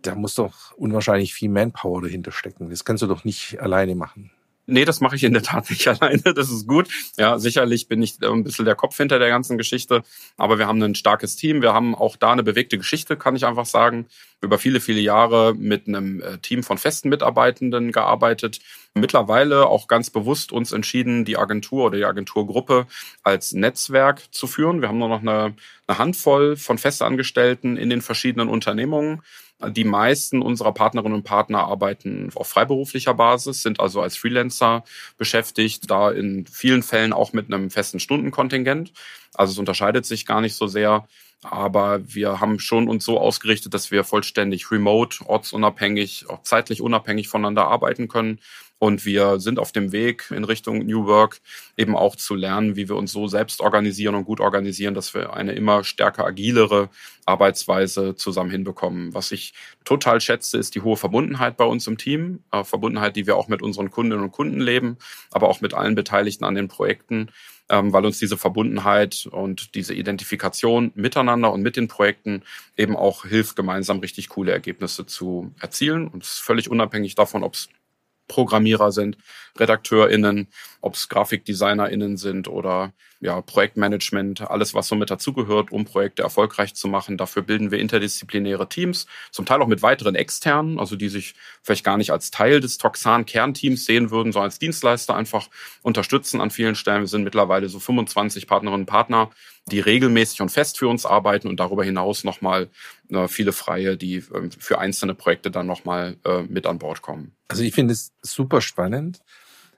[0.01, 2.69] Da muss doch unwahrscheinlich viel Manpower dahinter stecken.
[2.69, 4.31] Das kannst du doch nicht alleine machen.
[4.69, 6.33] Nee, das mache ich in der Tat nicht alleine.
[6.33, 6.89] Das ist gut.
[7.17, 10.03] Ja, sicherlich bin ich ein bisschen der Kopf hinter der ganzen Geschichte.
[10.35, 11.61] Aber wir haben ein starkes Team.
[11.61, 14.07] Wir haben auch da eine bewegte Geschichte, kann ich einfach sagen.
[14.41, 18.59] Über viele, viele Jahre mit einem äh, Team von festen Mitarbeitenden gearbeitet.
[18.93, 22.87] Mittlerweile auch ganz bewusst uns entschieden, die Agentur oder die Agenturgruppe
[23.23, 24.81] als Netzwerk zu führen.
[24.81, 25.55] Wir haben nur noch eine,
[25.87, 29.21] eine Handvoll von Festangestellten in den verschiedenen Unternehmungen.
[29.65, 34.83] Die meisten unserer Partnerinnen und Partner arbeiten auf freiberuflicher Basis, sind also als Freelancer
[35.17, 38.93] beschäftigt, da in vielen Fällen auch mit einem festen Stundenkontingent.
[39.33, 41.07] Also es unterscheidet sich gar nicht so sehr.
[41.43, 47.27] Aber wir haben schon uns so ausgerichtet, dass wir vollständig remote, ortsunabhängig, auch zeitlich unabhängig
[47.27, 48.39] voneinander arbeiten können
[48.79, 51.41] und wir sind auf dem Weg in Richtung New Work
[51.77, 55.33] eben auch zu lernen, wie wir uns so selbst organisieren und gut organisieren, dass wir
[55.33, 56.89] eine immer stärker agilere
[57.25, 59.13] Arbeitsweise zusammen hinbekommen.
[59.13, 62.43] Was ich total schätze, ist die hohe Verbundenheit bei uns im Team.
[62.51, 64.97] Äh, Verbundenheit, die wir auch mit unseren Kundinnen und Kunden leben,
[65.31, 67.29] aber auch mit allen Beteiligten an den Projekten
[67.69, 72.43] ähm, weil uns diese Verbundenheit und diese Identifikation miteinander und mit den Projekten
[72.77, 76.07] eben auch hilft, gemeinsam richtig coole Ergebnisse zu erzielen.
[76.07, 77.69] Und es ist völlig unabhängig davon, ob es
[78.27, 79.17] Programmierer sind,
[79.59, 80.47] RedakteurInnen,
[80.81, 86.75] ob es GrafikdesignerInnen sind oder ja, Projektmanagement, alles, was so mit dazugehört, um Projekte erfolgreich
[86.75, 87.17] zu machen.
[87.17, 91.83] Dafür bilden wir interdisziplinäre Teams, zum Teil auch mit weiteren externen, also die sich vielleicht
[91.83, 95.49] gar nicht als Teil des Toxan-Kernteams sehen würden, sondern als Dienstleister einfach
[95.81, 97.01] unterstützen an vielen Stellen.
[97.01, 99.31] Wir sind mittlerweile so 25 Partnerinnen und Partner,
[99.71, 102.69] die regelmäßig und fest für uns arbeiten und darüber hinaus nochmal
[103.09, 107.33] äh, viele Freie, die äh, für einzelne Projekte dann nochmal äh, mit an Bord kommen.
[107.47, 109.21] Also ich finde es super spannend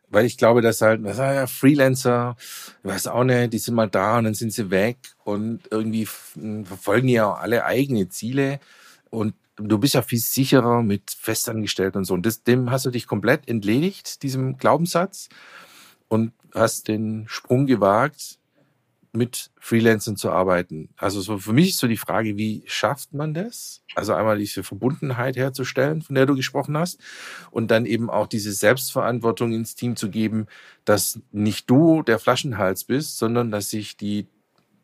[0.10, 2.36] weil ich glaube, dass halt, ja, Freelancer,
[2.84, 6.06] ich weiß auch nicht, die sind mal da und dann sind sie weg und irgendwie
[6.06, 8.60] verfolgen ja auch alle eigene Ziele
[9.10, 12.14] und du bist ja viel sicherer mit Festangestellten und so.
[12.14, 15.30] Und das, dem hast du dich komplett entledigt, diesem Glaubenssatz
[16.08, 18.39] und hast den Sprung gewagt,
[19.12, 20.90] mit Freelancern zu arbeiten.
[20.96, 23.82] Also so für mich ist so die Frage, wie schafft man das?
[23.96, 27.00] Also einmal diese Verbundenheit herzustellen, von der du gesprochen hast,
[27.52, 30.46] und dann eben auch diese Selbstverantwortung ins Team zu geben,
[30.86, 34.28] dass nicht du der Flaschenhals bist, sondern dass sich die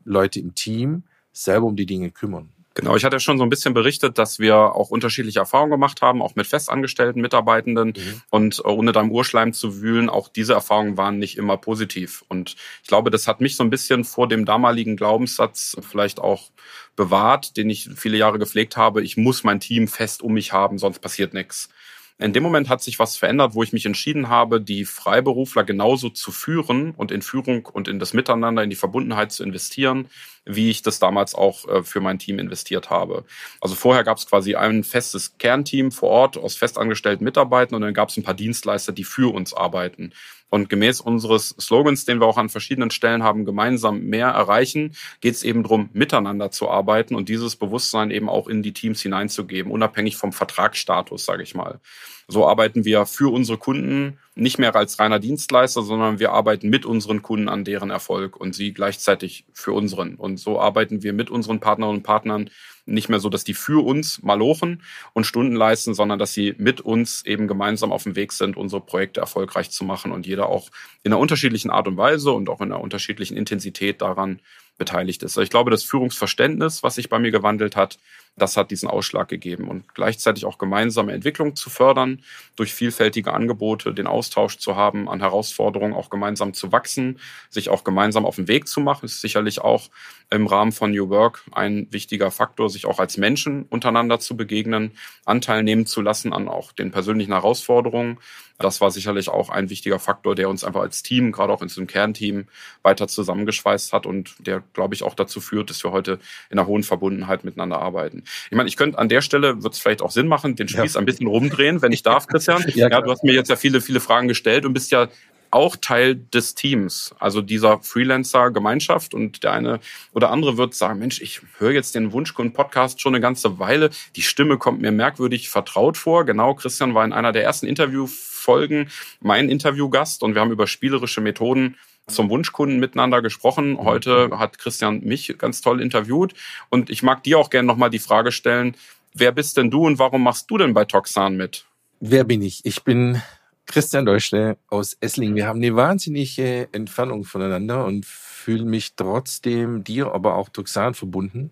[0.03, 2.54] Leute im Team selber um die Dinge kümmern.
[2.75, 6.01] Genau, ich hatte ja schon so ein bisschen berichtet, dass wir auch unterschiedliche Erfahrungen gemacht
[6.01, 7.93] haben, auch mit festangestellten Mitarbeitenden.
[7.95, 8.21] Mhm.
[8.29, 12.25] Und äh, ohne da im Urschleim zu wühlen, auch diese Erfahrungen waren nicht immer positiv.
[12.27, 16.51] Und ich glaube, das hat mich so ein bisschen vor dem damaligen Glaubenssatz vielleicht auch
[16.97, 19.01] bewahrt, den ich viele Jahre gepflegt habe.
[19.01, 21.69] Ich muss mein Team fest um mich haben, sonst passiert nichts.
[22.17, 26.09] In dem Moment hat sich was verändert, wo ich mich entschieden habe, die Freiberufler genauso
[26.09, 30.07] zu führen und in Führung und in das Miteinander, in die Verbundenheit zu investieren,
[30.45, 33.25] wie ich das damals auch äh, für mein Team investiert habe.
[33.59, 37.93] Also vorher gab es quasi ein festes Kernteam vor Ort aus festangestellten Mitarbeitern und dann
[37.93, 40.13] gab es ein paar Dienstleister, die für uns arbeiten.
[40.49, 45.33] Und gemäß unseres Slogans, den wir auch an verschiedenen Stellen haben, gemeinsam mehr erreichen, geht
[45.33, 49.71] es eben darum, miteinander zu arbeiten und dieses Bewusstsein eben auch in die Teams hineinzugeben,
[49.71, 51.79] unabhängig vom Vertragsstatus, sage ich mal.
[52.27, 56.85] So arbeiten wir für unsere Kunden nicht mehr als reiner Dienstleister, sondern wir arbeiten mit
[56.85, 60.15] unseren Kunden an deren Erfolg und sie gleichzeitig für unseren.
[60.15, 62.49] Und so arbeiten wir mit unseren Partnerinnen und Partnern
[62.85, 66.81] nicht mehr so, dass die für uns malochen und Stunden leisten, sondern dass sie mit
[66.81, 70.69] uns eben gemeinsam auf dem Weg sind, unsere Projekte erfolgreich zu machen und jeder auch
[71.03, 74.39] in einer unterschiedlichen Art und Weise und auch in einer unterschiedlichen Intensität daran
[74.77, 75.37] beteiligt ist.
[75.37, 77.97] Ich glaube, das Führungsverständnis, was sich bei mir gewandelt hat,
[78.37, 82.21] das hat diesen Ausschlag gegeben und gleichzeitig auch gemeinsame Entwicklung zu fördern,
[82.57, 87.85] durch vielfältige Angebote den Austausch zu haben, an Herausforderungen auch gemeinsam zu wachsen, sich auch
[87.85, 89.89] gemeinsam auf den Weg zu machen, ist sicherlich auch
[90.29, 94.91] im Rahmen von New Work ein wichtiger Faktor, sich auch als Menschen untereinander zu begegnen,
[95.23, 98.17] Anteil nehmen zu lassen an auch den persönlichen Herausforderungen.
[98.57, 101.67] Das war sicherlich auch ein wichtiger Faktor, der uns einfach als Team, gerade auch in
[101.67, 102.47] diesem Kernteam,
[102.83, 106.67] weiter zusammengeschweißt hat und der, glaube ich, auch dazu führt, dass wir heute in einer
[106.67, 108.23] hohen Verbundenheit miteinander arbeiten.
[108.49, 110.93] Ich meine, ich könnte an der Stelle, wird es vielleicht auch Sinn machen, den Spieß
[110.93, 110.99] ja.
[110.99, 112.63] ein bisschen rumdrehen, wenn ich darf, Christian.
[112.75, 115.09] ja, ja, du hast mir jetzt ja viele, viele Fragen gestellt und bist ja
[115.55, 119.13] auch Teil des Teams, also dieser Freelancer-Gemeinschaft.
[119.13, 119.79] Und der eine
[120.13, 123.89] oder andere wird sagen, Mensch, ich höre jetzt den Wunschkunden-Podcast schon eine ganze Weile.
[124.17, 126.25] Die Stimme kommt mir merkwürdig vertraut vor.
[126.25, 128.89] Genau, Christian war in einer der ersten Interviewfolgen
[129.21, 133.77] mein Interviewgast und wir haben über spielerische Methoden zum Wunschkunden miteinander gesprochen.
[133.79, 136.33] Heute hat Christian mich ganz toll interviewt
[136.69, 138.75] und ich mag dir auch gerne nochmal die Frage stellen,
[139.13, 141.65] wer bist denn du und warum machst du denn bei Toxan mit?
[142.01, 142.59] Wer bin ich?
[142.65, 143.21] Ich bin
[143.65, 145.35] Christian Deutschle aus Esslingen.
[145.35, 151.51] Wir haben eine wahnsinnige Entfernung voneinander und fühle mich trotzdem dir, aber auch Toxan verbunden.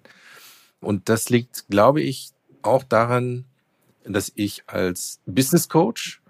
[0.80, 3.46] Und das liegt, glaube ich, auch daran,
[4.04, 6.22] dass ich als Business Coach,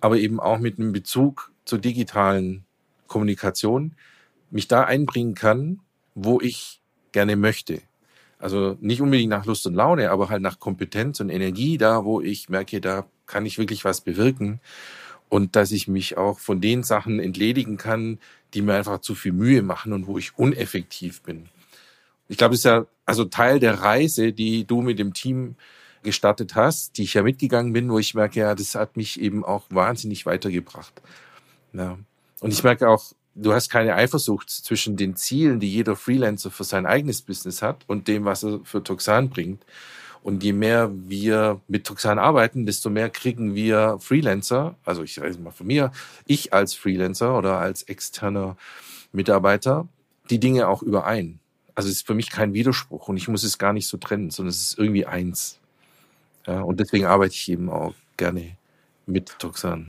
[0.00, 2.64] aber eben auch mit einem Bezug zur digitalen
[3.06, 3.94] Kommunikation
[4.50, 5.80] mich da einbringen kann,
[6.14, 6.80] wo ich
[7.12, 7.80] gerne möchte.
[8.38, 12.20] Also nicht unbedingt nach Lust und Laune, aber halt nach Kompetenz und Energie, da wo
[12.20, 14.60] ich merke, da kann ich wirklich was bewirken.
[15.34, 18.20] Und dass ich mich auch von den Sachen entledigen kann,
[18.54, 21.48] die mir einfach zu viel Mühe machen und wo ich uneffektiv bin.
[22.28, 25.56] Ich glaube, es ist ja also Teil der Reise, die du mit dem Team
[26.04, 29.44] gestartet hast, die ich ja mitgegangen bin, wo ich merke, ja, das hat mich eben
[29.44, 31.02] auch wahnsinnig weitergebracht.
[31.72, 31.98] Ja.
[32.38, 36.62] Und ich merke auch, du hast keine Eifersucht zwischen den Zielen, die jeder Freelancer für
[36.62, 39.64] sein eigenes Business hat und dem, was er für Toxan bringt.
[40.24, 45.38] Und je mehr wir mit Toxan arbeiten, desto mehr kriegen wir Freelancer, also ich rede
[45.38, 45.92] mal von mir,
[46.24, 48.56] ich als Freelancer oder als externer
[49.12, 49.86] Mitarbeiter,
[50.30, 51.40] die Dinge auch überein.
[51.74, 54.30] Also es ist für mich kein Widerspruch und ich muss es gar nicht so trennen,
[54.30, 55.58] sondern es ist irgendwie eins.
[56.46, 58.56] Ja, und deswegen arbeite ich eben auch gerne
[59.04, 59.88] mit Toxan.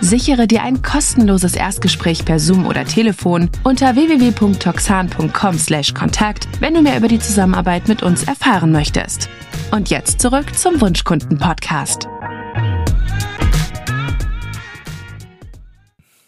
[0.00, 7.08] Sichere dir ein kostenloses Erstgespräch per Zoom oder Telefon unter www.toxan.com/kontakt, wenn du mehr über
[7.08, 9.28] die Zusammenarbeit mit uns erfahren möchtest.
[9.70, 12.08] Und jetzt zurück zum Wunschkunden-Podcast.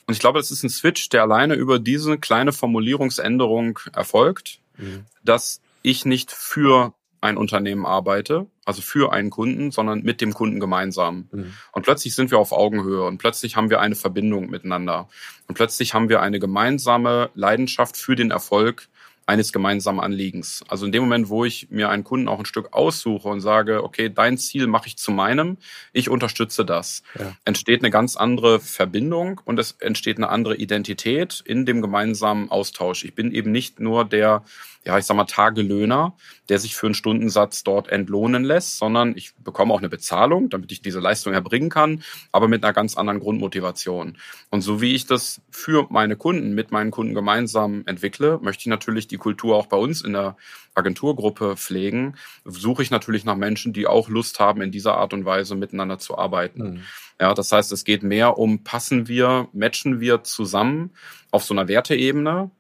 [0.07, 5.07] Und ich glaube, es ist ein Switch, der alleine über diese kleine Formulierungsänderung erfolgt, mhm.
[5.24, 10.61] dass ich nicht für ein Unternehmen arbeite, also für einen Kunden, sondern mit dem Kunden
[10.61, 11.29] gemeinsam.
[11.33, 11.52] Mhm.
[11.72, 15.09] Und plötzlich sind wir auf Augenhöhe und plötzlich haben wir eine Verbindung miteinander.
[15.46, 18.88] Und plötzlich haben wir eine gemeinsame Leidenschaft für den Erfolg
[19.26, 20.64] eines gemeinsamen Anliegens.
[20.68, 23.83] Also in dem Moment, wo ich mir einen Kunden auch ein Stück aussuche und sage,
[23.83, 25.59] okay, dein Ziel mache ich zu meinem,
[25.92, 27.37] ich unterstütze das, ja.
[27.44, 33.05] entsteht eine ganz andere Verbindung und es entsteht eine andere Identität in dem gemeinsamen Austausch.
[33.05, 34.44] Ich bin eben nicht nur der,
[34.85, 36.14] ja, ich sag mal, Tagelöhner,
[36.48, 40.72] der sich für einen Stundensatz dort entlohnen lässt, sondern ich bekomme auch eine Bezahlung, damit
[40.72, 44.16] ich diese Leistung erbringen kann, aber mit einer ganz anderen Grundmotivation.
[44.50, 48.66] Und so wie ich das für meine Kunden, mit meinen Kunden gemeinsam entwickle, möchte ich
[48.66, 50.37] natürlich die Kultur auch bei uns in der
[50.74, 55.24] Agenturgruppe pflegen, suche ich natürlich nach Menschen, die auch Lust haben, in dieser Art und
[55.24, 56.62] Weise miteinander zu arbeiten.
[56.62, 56.80] Mhm.
[57.20, 60.90] Ja, das heißt, es geht mehr um, passen wir, matchen wir zusammen
[61.30, 62.50] auf so einer Werteebene,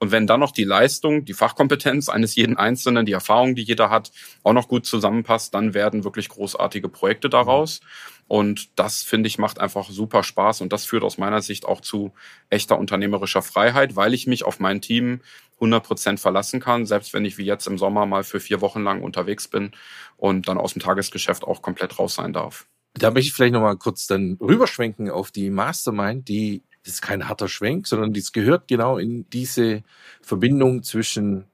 [0.00, 3.90] und wenn dann noch die Leistung, die Fachkompetenz eines jeden Einzelnen, die Erfahrung, die jeder
[3.90, 4.12] hat,
[4.44, 7.80] auch noch gut zusammenpasst, dann werden wirklich großartige Projekte daraus.
[8.28, 10.60] Und das, finde ich, macht einfach super Spaß.
[10.60, 12.12] Und das führt aus meiner Sicht auch zu
[12.50, 15.20] echter unternehmerischer Freiheit, weil ich mich auf mein Team
[15.54, 18.84] 100 Prozent verlassen kann, selbst wenn ich wie jetzt im Sommer mal für vier Wochen
[18.84, 19.72] lang unterwegs bin
[20.16, 22.66] und dann aus dem Tagesgeschäft auch komplett raus sein darf.
[22.94, 27.28] Da möchte ich vielleicht nochmal kurz dann rüberschwenken auf die Mastermind, die das ist kein
[27.28, 29.82] harter Schwenk, sondern das gehört genau in diese
[30.22, 31.44] Verbindung zwischen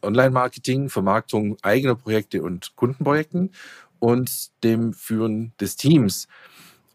[0.00, 3.50] Online-Marketing, Vermarktung eigener Projekte und Kundenprojekten
[3.98, 6.28] und dem Führen des Teams.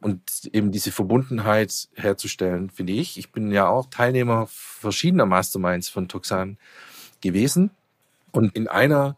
[0.01, 3.19] Und eben diese Verbundenheit herzustellen, finde ich.
[3.19, 6.57] Ich bin ja auch Teilnehmer verschiedener Masterminds von Toxan
[7.21, 7.69] gewesen.
[8.31, 9.15] Und in einer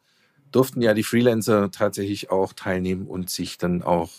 [0.52, 4.12] durften ja die Freelancer tatsächlich auch teilnehmen und sich dann auch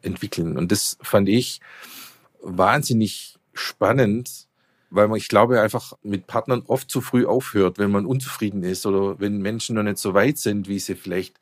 [0.00, 0.56] entwickeln.
[0.56, 1.60] Und das fand ich
[2.42, 4.48] wahnsinnig spannend,
[4.90, 8.86] weil man, ich glaube, einfach mit Partnern oft zu früh aufhört, wenn man unzufrieden ist
[8.86, 11.38] oder wenn Menschen noch nicht so weit sind, wie sie vielleicht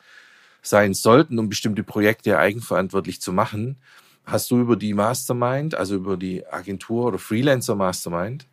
[0.63, 3.77] sein sollten, um bestimmte Projekte eigenverantwortlich zu machen.
[4.25, 8.47] Hast du über die Mastermind, also über die Agentur oder Freelancer Mastermind,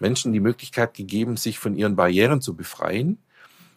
[0.00, 3.18] Menschen die Möglichkeit gegeben, sich von ihren Barrieren zu befreien?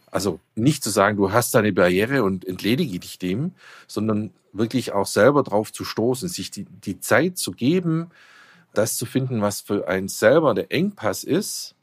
[0.10, 3.53] Also nicht zu sagen, du hast eine Barriere und entledige dich dem,
[3.88, 8.12] sondern wirklich auch selber drauf zu stoßen, sich die, die Zeit zu geben,
[8.74, 11.76] das zu finden, was für einen selber der Engpass ist,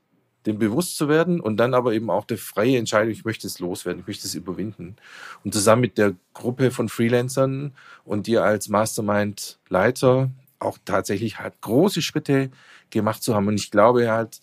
[0.46, 3.58] dem bewusst zu werden und dann aber eben auch der freie Entscheidung, ich möchte es
[3.58, 4.96] loswerden, ich möchte es überwinden.
[5.44, 7.72] Und zusammen mit der Gruppe von Freelancern
[8.04, 12.50] und dir als Mastermind-Leiter auch tatsächlich halt große Schritte
[12.90, 13.48] gemacht zu haben.
[13.48, 14.40] Und ich glaube halt,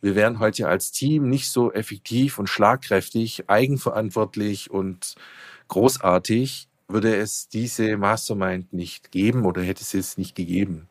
[0.00, 5.14] wir wären heute als Team nicht so effektiv und schlagkräftig, eigenverantwortlich und
[5.68, 10.88] großartig, würde es diese Mastermind nicht geben oder hätte es es nicht gegeben.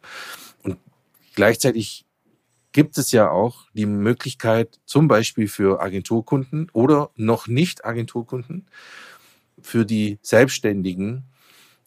[1.35, 2.05] Gleichzeitig
[2.71, 8.67] gibt es ja auch die Möglichkeit, zum Beispiel für Agenturkunden oder noch nicht Agenturkunden,
[9.61, 11.23] für die Selbstständigen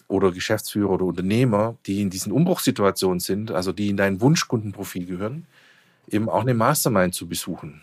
[0.08, 5.46] oder Geschäftsführer oder Unternehmer, die in diesen Umbruchssituationen sind, also die in dein Wunschkundenprofil gehören,
[6.08, 7.82] eben auch eine Mastermind zu besuchen.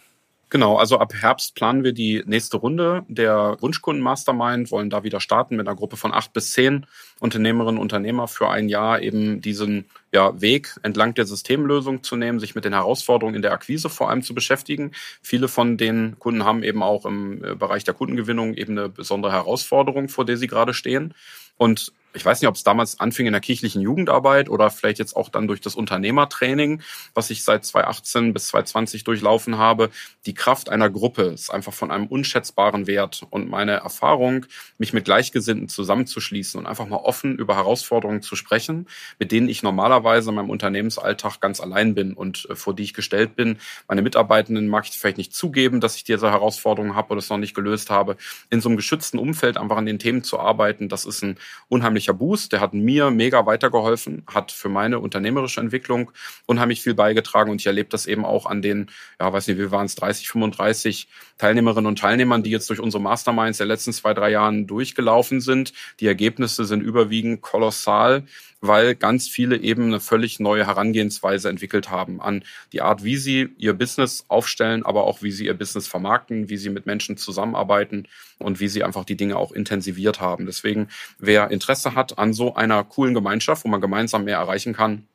[0.51, 5.21] Genau, also ab Herbst planen wir die nächste Runde der Wunschkunden Mastermind, wollen da wieder
[5.21, 6.85] starten mit einer Gruppe von acht bis zehn
[7.21, 12.41] Unternehmerinnen und Unternehmer für ein Jahr eben diesen ja, Weg entlang der Systemlösung zu nehmen,
[12.41, 14.91] sich mit den Herausforderungen in der Akquise vor allem zu beschäftigen.
[15.21, 19.31] Viele von den Kunden haben eben auch im äh, Bereich der Kundengewinnung eben eine besondere
[19.31, 21.13] Herausforderung, vor der sie gerade stehen.
[21.55, 25.15] Und ich weiß nicht, ob es damals anfing in der kirchlichen Jugendarbeit oder vielleicht jetzt
[25.15, 26.81] auch dann durch das Unternehmertraining,
[27.13, 29.89] was ich seit 2018 bis 2020 durchlaufen habe.
[30.25, 34.45] Die Kraft einer Gruppe ist einfach von einem unschätzbaren Wert und meine Erfahrung,
[34.77, 38.87] mich mit Gleichgesinnten zusammenzuschließen und einfach mal offen über Herausforderungen zu sprechen,
[39.19, 42.93] mit denen ich normalerweise in meinem Unternehmensalltag ganz allein bin und äh, vor die ich
[42.93, 43.57] gestellt bin.
[43.87, 47.37] Meine Mitarbeitenden mag ich vielleicht nicht zugeben, dass ich diese Herausforderungen habe oder es noch
[47.37, 48.17] nicht gelöst habe.
[48.49, 52.00] In so einem geschützten Umfeld einfach an den Themen zu arbeiten, das ist ein unheimlich
[52.01, 52.51] unheimlicher Boost.
[52.51, 56.11] Der hat mir mega weitergeholfen, hat für meine unternehmerische Entwicklung
[56.45, 59.71] unheimlich viel beigetragen und ich erlebe das eben auch an den, ja, weiß nicht, wie
[59.71, 64.13] waren es, 30, 35 Teilnehmerinnen und Teilnehmern, die jetzt durch unsere Masterminds der letzten zwei,
[64.13, 65.73] drei Jahren durchgelaufen sind.
[65.99, 68.23] Die Ergebnisse sind überwiegend kolossal
[68.61, 73.49] weil ganz viele eben eine völlig neue Herangehensweise entwickelt haben an die Art, wie sie
[73.57, 78.07] ihr Business aufstellen, aber auch wie sie ihr Business vermarkten, wie sie mit Menschen zusammenarbeiten
[78.37, 80.45] und wie sie einfach die Dinge auch intensiviert haben.
[80.45, 85.07] Deswegen, wer Interesse hat an so einer coolen Gemeinschaft, wo man gemeinsam mehr erreichen kann,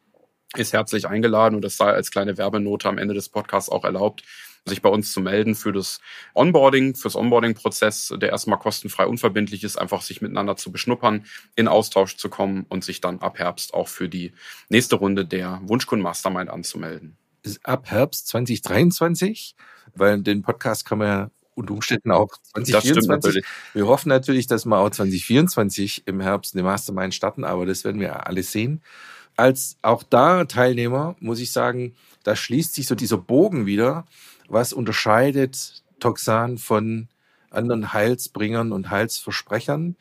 [0.57, 4.23] ist herzlich eingeladen und das sei als kleine Werbenote am Ende des Podcasts auch erlaubt
[4.67, 6.01] sich bei uns zu melden für das
[6.35, 11.25] Onboarding, fürs Onboarding-Prozess, der erstmal kostenfrei unverbindlich ist, einfach sich miteinander zu beschnuppern,
[11.55, 14.33] in Austausch zu kommen und sich dann ab Herbst auch für die
[14.69, 17.17] nächste Runde der Wunschkunden Mastermind anzumelden.
[17.63, 19.55] Ab Herbst 2023,
[19.95, 23.45] weil den Podcast kann man ja unter Umständen auch 2024.
[23.73, 28.01] Wir hoffen natürlich, dass wir auch 2024 im Herbst eine Mastermind starten, aber das werden
[28.01, 28.83] wir alle sehen.
[29.37, 34.07] Als auch da Teilnehmer muss ich sagen, da schließt sich so dieser Bogen wieder
[34.49, 37.09] was unterscheidet Toxan von
[37.51, 39.97] anderen Heilsbringern und Heilsversprechern?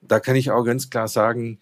[0.00, 1.58] Da kann ich auch ganz klar sagen,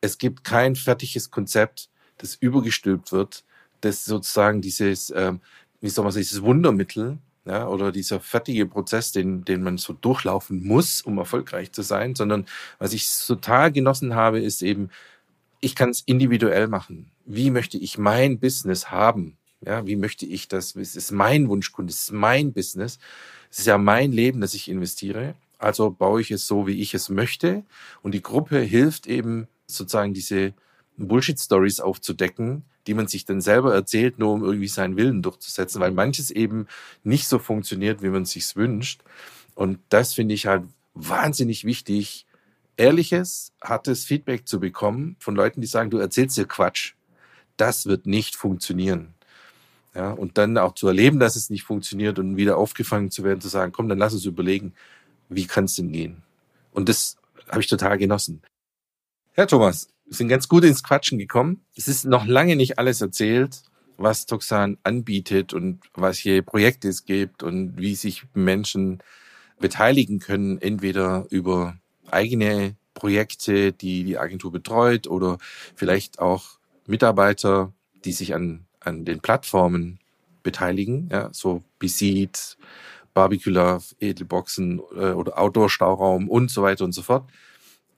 [0.00, 1.88] es gibt kein fertiges Konzept,
[2.18, 3.44] das übergestülpt wird,
[3.80, 5.40] das sozusagen dieses, ähm,
[5.80, 9.92] wie soll man sagen, dieses Wundermittel ja, oder dieser fertige Prozess, den, den man so
[9.92, 12.46] durchlaufen muss, um erfolgreich zu sein, sondern
[12.78, 14.90] was ich total genossen habe, ist eben,
[15.60, 17.10] ich kann es individuell machen.
[17.24, 19.36] Wie möchte ich mein Business haben?
[19.64, 20.74] Ja, wie möchte ich das?
[20.74, 22.98] Es ist mein Wunschkunde, es ist mein Business.
[23.50, 25.34] Es ist ja mein Leben, das ich investiere.
[25.58, 27.64] Also baue ich es so, wie ich es möchte.
[28.02, 30.54] Und die Gruppe hilft eben sozusagen diese
[30.96, 35.92] Bullshit-Stories aufzudecken, die man sich dann selber erzählt, nur um irgendwie seinen Willen durchzusetzen, weil
[35.92, 36.66] manches eben
[37.04, 39.02] nicht so funktioniert, wie man sich's wünscht.
[39.54, 42.26] Und das finde ich halt wahnsinnig wichtig,
[42.76, 46.94] ehrliches, hartes Feedback zu bekommen von Leuten, die sagen, du erzählst dir Quatsch.
[47.56, 49.11] Das wird nicht funktionieren.
[49.94, 53.42] Ja, und dann auch zu erleben, dass es nicht funktioniert und wieder aufgefangen zu werden,
[53.42, 54.72] zu sagen, komm, dann lass uns überlegen,
[55.28, 56.22] wie kann es denn gehen?
[56.72, 57.16] Und das
[57.50, 58.42] habe ich total genossen.
[59.32, 61.64] Herr Thomas, wir sind ganz gut ins Quatschen gekommen.
[61.76, 63.62] Es ist noch lange nicht alles erzählt,
[63.98, 69.02] was Toxan anbietet und was hier Projekte es gibt und wie sich Menschen
[69.60, 71.76] beteiligen können, entweder über
[72.10, 75.38] eigene Projekte, die die Agentur betreut oder
[75.74, 77.72] vielleicht auch Mitarbeiter,
[78.04, 79.98] die sich an, an den Plattformen
[80.42, 82.56] beteiligen, ja, so Beseed,
[83.14, 87.30] Barbecue Love, Edelboxen äh, oder Outdoor-Stauraum und so weiter und so fort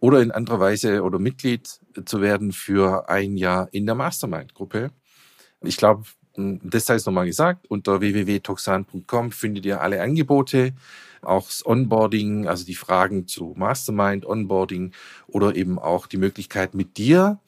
[0.04, 4.90] oder in anderer Weise oder Mitglied zu werden für ein Jahr in der Mastermind-Gruppe.
[5.62, 6.04] Ich glaube,
[6.36, 10.74] das heißt nochmal gesagt, unter www.toxan.com findet ihr alle Angebote,
[11.22, 14.92] auch das Onboarding, also die Fragen zu Mastermind, Onboarding
[15.26, 17.38] oder eben auch die Möglichkeit mit dir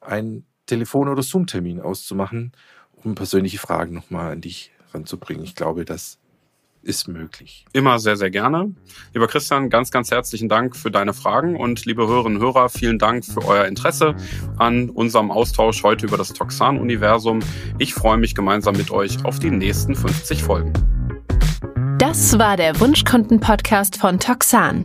[0.00, 2.52] einen Telefon- oder Zoom-Termin auszumachen,
[3.04, 5.44] um persönliche Fragen nochmal an dich ranzubringen.
[5.44, 6.18] Ich glaube, das
[6.84, 7.64] ist möglich.
[7.72, 8.74] Immer sehr, sehr gerne.
[9.12, 12.98] Lieber Christian, ganz, ganz herzlichen Dank für deine Fragen und liebe Hörerinnen und Hörer, vielen
[12.98, 14.14] Dank für euer Interesse
[14.58, 17.40] an unserem Austausch heute über das Toxan-Universum.
[17.78, 20.72] Ich freue mich gemeinsam mit euch auf die nächsten 50 Folgen.
[21.98, 24.84] Das war der Wunschkunden-Podcast von Toxan.